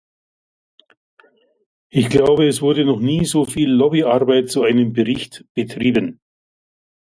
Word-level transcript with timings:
Ich 1.91 2.09
glaube, 2.09 2.47
es 2.47 2.63
wurde 2.63 2.85
noch 2.85 2.99
nie 2.99 3.23
so 3.23 3.45
viel 3.45 3.69
Lobbyarbeit 3.69 4.49
zu 4.49 4.63
einem 4.63 4.93
Bericht 4.93 5.45
betrieben. 5.53 6.19